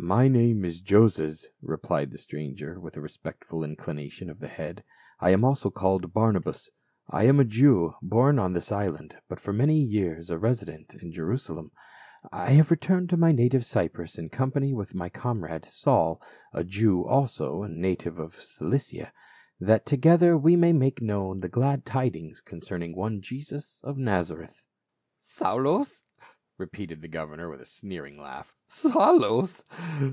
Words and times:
"My 0.20 0.28
name 0.28 0.64
is 0.64 0.80
Joses," 0.80 1.46
replied 1.60 2.10
the 2.10 2.16
.stranger, 2.16 2.80
with 2.80 2.96
a 2.96 3.00
respectful 3.00 3.62
inclination 3.62 4.30
of 4.30 4.38
the 4.38 4.48
head." 4.48 4.82
I 5.20 5.30
am 5.30 5.44
also 5.44 5.68
called 5.68 6.14
Barnabas. 6.14 6.70
I 7.10 7.24
am 7.24 7.38
a 7.38 7.44
Jew, 7.44 7.94
born 8.00 8.38
on 8.38 8.52
this 8.54 8.72
island, 8.72 9.18
but 9.28 9.38
for 9.40 9.52
many 9.52 9.78
years 9.78 10.30
resident 10.30 10.94
in 10.94 11.12
Jerusalem. 11.12 11.70
I 12.32 12.52
have 12.52 12.70
returned 12.70 13.10
to 13.10 13.16
my 13.16 13.32
native 13.32 13.64
Cyprus 13.64 14.16
in 14.16 14.30
company 14.30 14.72
with 14.72 14.94
my 14.94 15.08
comrade 15.10 15.66
Saul, 15.66 16.20
a 16.52 16.64
Jew 16.64 17.04
also 17.04 17.62
and 17.62 17.78
native 17.78 18.18
of 18.18 18.40
Cilicia, 18.40 19.12
that 19.60 19.86
together 19.86 20.36
we 20.38 20.56
may 20.56 20.72
make 20.72 21.02
known 21.02 21.40
the 21.40 21.48
glad 21.48 21.84
tidings 21.84 22.40
concerning 22.40 22.96
one 22.96 23.20
Jesus 23.20 23.80
of 23.84 23.98
Nazareth." 23.98 24.64
SENT 25.18 25.46
FORTH. 25.52 25.56
279 25.62 25.84
"Saulos!" 25.84 26.02
repeated 26.60 27.00
the 27.00 27.08
governor 27.08 27.48
with 27.48 27.58
a 27.58 27.64
sneering 27.64 28.18
laugh, 28.18 28.54
"Saulos 28.68 29.64